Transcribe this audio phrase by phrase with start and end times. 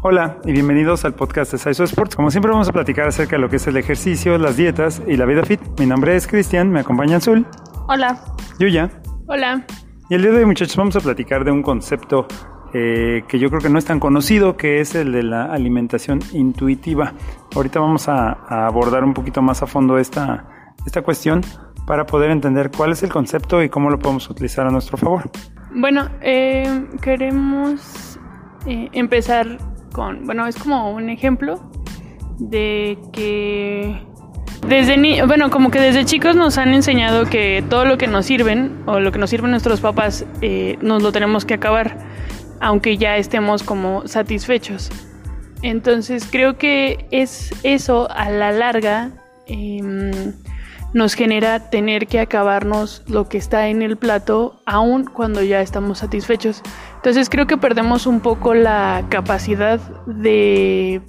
[0.00, 2.14] Hola y bienvenidos al podcast de Saiso Sports.
[2.14, 5.16] Como siempre vamos a platicar acerca de lo que es el ejercicio, las dietas y
[5.16, 5.60] la vida fit.
[5.76, 7.44] Mi nombre es Cristian, me acompaña Azul.
[7.88, 8.16] Hola.
[8.60, 8.92] Yuya.
[9.26, 9.66] Hola.
[10.08, 12.28] Y el día de hoy muchachos vamos a platicar de un concepto
[12.74, 16.20] eh, que yo creo que no es tan conocido, que es el de la alimentación
[16.32, 17.14] intuitiva.
[17.56, 21.40] Ahorita vamos a, a abordar un poquito más a fondo esta, esta cuestión
[21.88, 25.28] para poder entender cuál es el concepto y cómo lo podemos utilizar a nuestro favor.
[25.74, 28.20] Bueno, eh, queremos
[28.64, 29.58] eh, empezar
[29.94, 31.70] bueno, es como un ejemplo
[32.38, 34.00] de que
[34.66, 38.26] desde ni bueno, como que desde chicos nos han enseñado que todo lo que nos
[38.26, 41.98] sirven o lo que nos sirven nuestros papás eh, nos lo tenemos que acabar,
[42.60, 44.90] aunque ya estemos como satisfechos.
[45.62, 49.10] Entonces creo que es eso a la larga
[49.46, 50.32] em,
[50.94, 55.98] nos genera tener que acabarnos lo que está en el plato aun cuando ya estamos
[55.98, 56.62] satisfechos.
[56.96, 61.02] Entonces creo que perdemos un poco la capacidad de,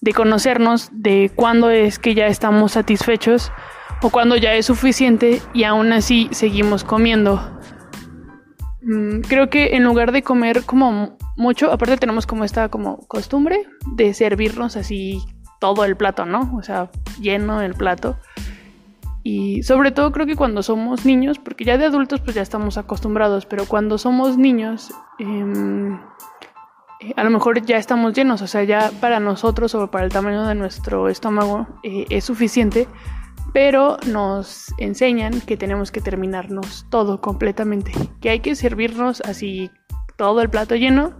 [0.00, 3.52] de conocernos, de cuándo es que ya estamos satisfechos
[4.02, 7.40] o cuando ya es suficiente y aún así seguimos comiendo.
[8.82, 13.66] Mm, creo que en lugar de comer como mucho, aparte tenemos como esta como costumbre
[13.94, 15.22] de servirnos así
[15.60, 16.52] todo el plato, ¿no?
[16.56, 18.16] O sea, lleno el plato.
[19.22, 22.76] Y sobre todo creo que cuando somos niños, porque ya de adultos pues ya estamos
[22.76, 25.96] acostumbrados, pero cuando somos niños, eh,
[27.16, 30.46] a lo mejor ya estamos llenos, o sea, ya para nosotros o para el tamaño
[30.46, 32.88] de nuestro estómago eh, es suficiente,
[33.52, 39.70] pero nos enseñan que tenemos que terminarnos todo completamente, que hay que servirnos así
[40.16, 41.14] todo el plato lleno,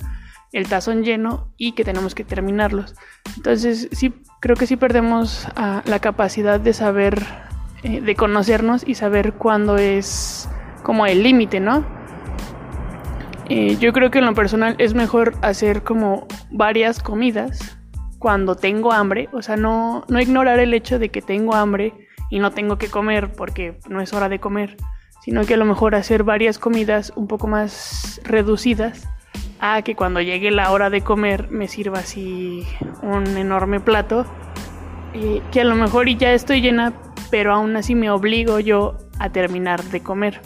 [0.52, 2.94] el tazón lleno y que tenemos que terminarlos.
[3.36, 7.22] Entonces sí, creo que sí perdemos uh, la capacidad de saber
[7.82, 10.48] eh, de conocernos y saber cuándo es
[10.82, 11.84] como el límite, ¿no?
[13.48, 17.78] Eh, yo creo que en lo personal es mejor hacer como varias comidas
[18.18, 21.92] cuando tengo hambre, o sea, no, no ignorar el hecho de que tengo hambre
[22.30, 24.76] y no tengo que comer porque no es hora de comer,
[25.22, 29.08] sino que a lo mejor hacer varias comidas un poco más reducidas
[29.60, 32.66] a que cuando llegue la hora de comer me sirva así
[33.02, 34.24] un enorme plato,
[35.14, 36.92] eh, que a lo mejor ya estoy llena,
[37.32, 40.42] pero aún así me obligo yo a terminar de comer.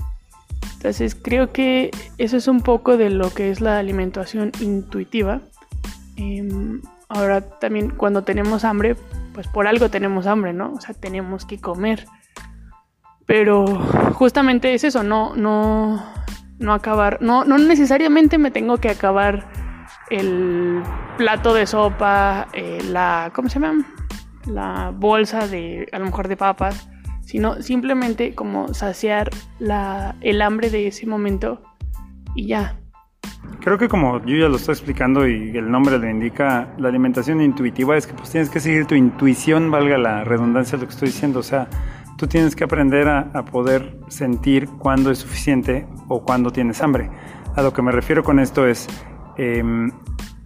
[0.74, 5.41] Entonces creo que eso es un poco de lo que es la alimentación intuitiva.
[6.16, 6.48] Eh,
[7.08, 8.94] ahora también cuando tenemos hambre,
[9.34, 10.74] pues por algo tenemos hambre, ¿no?
[10.74, 12.06] O sea, tenemos que comer.
[13.26, 13.66] Pero
[14.14, 16.00] justamente es eso, no, no,
[16.60, 19.48] no acabar, no, no necesariamente me tengo que acabar
[20.08, 20.84] el
[21.16, 23.84] plato de sopa, eh, la, ¿cómo se llama?
[24.47, 26.89] La bolsa de, a lo mejor de papas,
[27.23, 31.62] sino simplemente como saciar la, el hambre de ese momento
[32.34, 32.79] y ya.
[33.61, 37.41] Creo que como yo ya lo estoy explicando y el nombre lo indica, la alimentación
[37.41, 40.95] intuitiva es que pues tienes que seguir tu intuición, valga la redundancia de lo que
[40.95, 41.69] estoy diciendo, o sea,
[42.17, 47.11] tú tienes que aprender a, a poder sentir cuándo es suficiente o cuándo tienes hambre.
[47.57, 48.87] A lo que me refiero con esto es,
[49.37, 49.63] eh,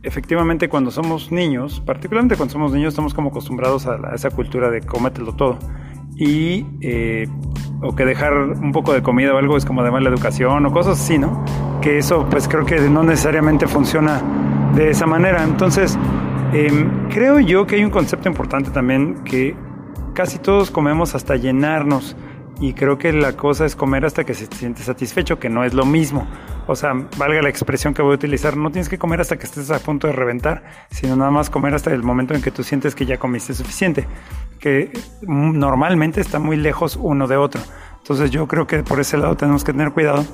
[0.03, 4.71] efectivamente cuando somos niños, particularmente cuando somos niños, estamos como acostumbrados a, a esa cultura
[4.71, 5.59] de cómetelo todo.
[6.16, 7.27] Y, eh,
[7.83, 10.72] o que dejar un poco de comida o algo es como de mala educación o
[10.72, 11.44] cosas así, ¿no?
[11.81, 14.22] Que eso pues creo que no necesariamente funciona
[14.75, 15.43] de esa manera.
[15.44, 15.99] Entonces,
[16.53, 19.56] eh, creo yo que hay un concepto importante también que
[20.15, 22.17] casi todos comemos hasta llenarnos
[22.60, 25.72] y creo que la cosa es comer hasta que se siente satisfecho, que no es
[25.72, 26.28] lo mismo.
[26.66, 29.47] O sea, valga la expresión que voy a utilizar, no tienes que comer hasta que
[29.47, 32.62] estés a punto de reventar, sino nada más comer hasta el momento en que tú
[32.62, 34.06] sientes que ya comiste suficiente,
[34.59, 37.62] que normalmente está muy lejos uno de otro.
[37.99, 40.25] Entonces yo creo que por ese lado tenemos que tener cuidado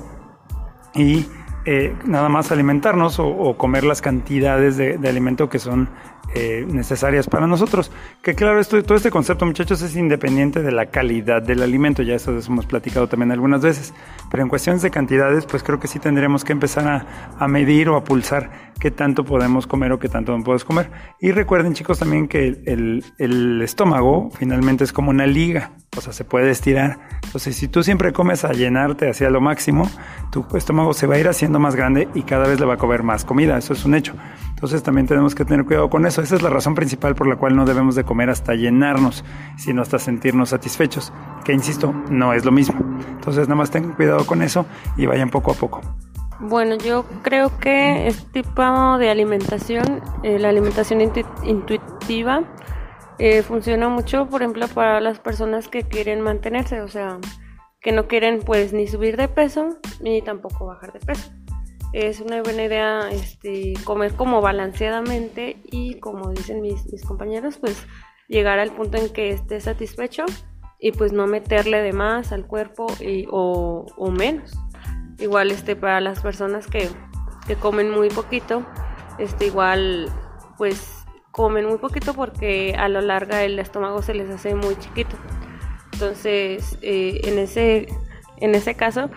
[0.93, 1.27] y
[1.65, 5.89] eh, nada más alimentarnos o, o, comer las cantidades de, de alimento que son
[6.35, 7.91] eh, necesarias para nosotros.
[8.21, 12.15] Que claro, esto, todo este concepto, muchachos, es independiente de la calidad del alimento, ya
[12.15, 13.93] eso hemos platicado también algunas veces,
[14.29, 17.89] pero en cuestiones de cantidades, pues creo que sí tendremos que empezar a, a medir
[17.89, 20.91] o a pulsar qué tanto podemos comer o qué tanto no puedes comer.
[21.19, 26.13] Y recuerden, chicos, también que el, el estómago finalmente es como una liga, o sea,
[26.13, 26.99] se puede estirar.
[27.23, 29.89] Entonces, si tú siempre comes a llenarte hacia lo máximo,
[30.31, 32.77] tu estómago se va a ir haciendo más grande y cada vez le va a
[32.77, 34.13] comer más comida, eso es un hecho.
[34.49, 36.16] Entonces también tenemos que tener cuidado con eso.
[36.21, 39.23] Esa es la razón principal por la cual no debemos de comer hasta llenarnos,
[39.57, 41.13] sino hasta sentirnos satisfechos,
[41.45, 42.79] que insisto, no es lo mismo.
[43.09, 44.65] Entonces nada más tengan cuidado con eso
[44.97, 45.81] y vayan poco a poco.
[46.39, 52.43] Bueno, yo creo que este tipo de alimentación, eh, la alimentación intu intuitiva,
[53.17, 57.17] eh, funciona mucho, por ejemplo, para las personas que quieren mantenerse, o sea,
[57.81, 61.31] que no quieren pues ni subir de peso ni tampoco bajar de peso.
[61.93, 67.85] Es una buena idea este, comer como balanceadamente y como dicen mis, mis compañeros, pues
[68.27, 70.25] llegar al punto en que esté satisfecho
[70.79, 72.87] y pues no meterle de más al cuerpo
[73.31, 74.53] o, o, menos.
[75.19, 76.87] Igual este para las personas que,
[77.47, 78.65] que, comen muy poquito,
[79.17, 80.11] este igual
[80.57, 85.15] pues comen muy poquito porque a lo largo el estómago se les hace muy chiquito.
[85.93, 87.87] Entonces eh, en ese
[88.39, 89.09] en ese caso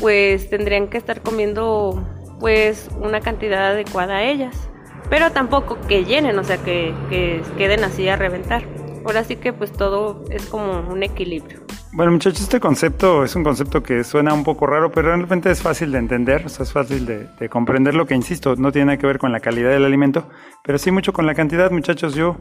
[0.00, 2.06] pues tendrían que estar comiendo
[2.40, 4.68] pues una cantidad adecuada a ellas.
[5.10, 8.64] Pero tampoco que llenen, o sea que, que queden así a reventar.
[9.04, 11.60] Ahora sí que pues todo es como un equilibrio.
[11.92, 15.62] Bueno muchachos, este concepto es un concepto que suena un poco raro, pero realmente es
[15.62, 18.86] fácil de entender, o sea, es fácil de, de comprender lo que, insisto, no tiene
[18.86, 20.28] nada que ver con la calidad del alimento,
[20.62, 22.14] pero sí mucho con la cantidad, muchachos.
[22.14, 22.36] Yo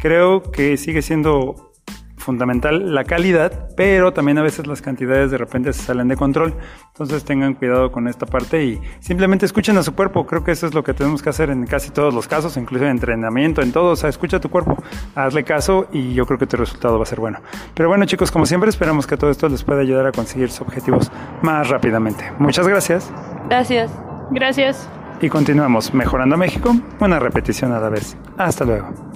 [0.00, 1.71] creo que sigue siendo
[2.22, 6.54] fundamental la calidad, pero también a veces las cantidades de repente se salen de control.
[6.88, 10.26] Entonces tengan cuidado con esta parte y simplemente escuchen a su cuerpo.
[10.26, 12.84] Creo que eso es lo que tenemos que hacer en casi todos los casos, incluso
[12.84, 13.92] en entrenamiento, en todo.
[13.92, 14.76] O sea, escucha a tu cuerpo,
[15.14, 17.40] hazle caso y yo creo que tu resultado va a ser bueno.
[17.74, 20.62] Pero bueno, chicos, como siempre, esperamos que todo esto les pueda ayudar a conseguir sus
[20.62, 21.10] objetivos
[21.42, 22.32] más rápidamente.
[22.38, 23.12] Muchas gracias.
[23.48, 23.90] Gracias.
[24.30, 24.88] Gracias.
[25.20, 28.16] Y continuamos mejorando México, una repetición a la vez.
[28.38, 29.11] Hasta luego.